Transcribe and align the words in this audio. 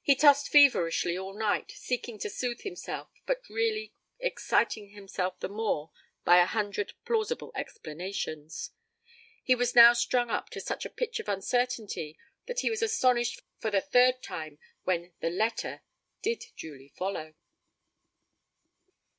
He 0.00 0.14
tossed 0.16 0.48
feverishly 0.48 1.14
all 1.18 1.38
night, 1.38 1.70
seeking 1.72 2.18
to 2.20 2.30
soothe 2.30 2.62
himself, 2.62 3.10
but 3.26 3.42
really 3.50 3.92
exciting 4.18 4.88
himself 4.92 5.38
the 5.40 5.48
more 5.50 5.90
by 6.24 6.40
a 6.40 6.46
hundred 6.46 6.94
plausible 7.04 7.52
explanations. 7.54 8.70
He 9.44 9.54
was 9.54 9.74
now 9.74 9.92
strung 9.92 10.30
up 10.30 10.48
to 10.52 10.60
such 10.62 10.86
a 10.86 10.88
pitch 10.88 11.20
of 11.20 11.28
uncertainty 11.28 12.18
that 12.46 12.60
he 12.60 12.70
was 12.70 12.80
astonished 12.80 13.42
for 13.58 13.70
the 13.70 13.82
third 13.82 14.22
time 14.22 14.58
when 14.84 15.12
the 15.20 15.28
'letter' 15.28 15.82
did 16.22 16.42
duly 16.56 16.88
'follow'. 16.88 17.34